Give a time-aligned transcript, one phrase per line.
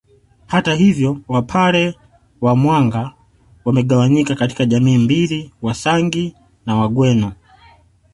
[0.45, 1.95] Hata hivyo Wapare
[2.41, 3.13] wa Mwanga
[3.65, 6.35] wamegawanyika katika jamii mbili Wasangi
[6.65, 7.33] na Wagweno